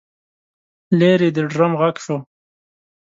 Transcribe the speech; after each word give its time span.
لرې 0.99 1.29
د 1.35 1.37
ډرم 1.51 1.73
غږ 1.81 1.95
شو. 2.05 2.17